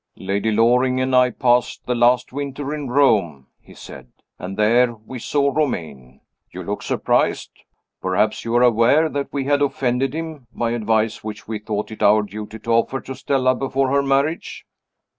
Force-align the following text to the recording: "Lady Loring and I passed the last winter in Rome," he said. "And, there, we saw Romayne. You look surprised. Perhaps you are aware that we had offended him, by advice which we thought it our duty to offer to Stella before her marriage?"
"Lady 0.17 0.51
Loring 0.51 0.99
and 0.99 1.15
I 1.15 1.29
passed 1.29 1.85
the 1.85 1.93
last 1.93 2.33
winter 2.33 2.73
in 2.73 2.87
Rome," 2.89 3.45
he 3.59 3.75
said. 3.75 4.07
"And, 4.39 4.57
there, 4.57 4.93
we 4.95 5.19
saw 5.19 5.51
Romayne. 5.53 6.21
You 6.49 6.63
look 6.63 6.81
surprised. 6.81 7.51
Perhaps 8.01 8.43
you 8.43 8.55
are 8.55 8.63
aware 8.63 9.09
that 9.09 9.31
we 9.31 9.43
had 9.43 9.61
offended 9.61 10.15
him, 10.15 10.47
by 10.55 10.71
advice 10.71 11.23
which 11.23 11.47
we 11.47 11.59
thought 11.59 11.91
it 11.91 12.01
our 12.01 12.23
duty 12.23 12.57
to 12.57 12.71
offer 12.71 12.99
to 13.01 13.13
Stella 13.13 13.53
before 13.53 13.91
her 13.91 14.01
marriage?" 14.01 14.65